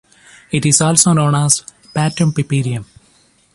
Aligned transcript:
It 0.49 0.65
is 0.65 0.81
also 0.81 1.13
known 1.13 1.35
as 1.35 1.63
Patum 1.95 2.31
Peperium. 2.33 2.85